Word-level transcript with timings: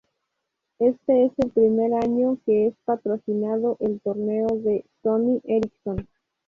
Este 0.79 1.25
es 1.27 1.31
el 1.37 1.51
primer 1.51 1.93
año 1.93 2.39
que 2.43 2.65
es 2.65 2.73
patrocinado 2.85 3.77
el 3.79 4.01
torneo 4.01 4.47
por 4.47 4.83
Sony 5.03 5.39
Ericsson. 5.43 6.07